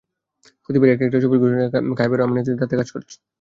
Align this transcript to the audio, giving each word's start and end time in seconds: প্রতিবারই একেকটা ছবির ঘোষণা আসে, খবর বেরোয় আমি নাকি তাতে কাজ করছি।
প্রতিবারই 0.63 0.93
একেকটা 0.93 1.17
ছবির 1.23 1.39
ঘোষণা 1.43 1.63
আসে, 1.63 1.77
খবর 1.91 2.09
বেরোয় 2.11 2.25
আমি 2.27 2.33
নাকি 2.37 2.51
তাতে 2.61 2.75
কাজ 2.79 2.89
করছি। 2.95 3.15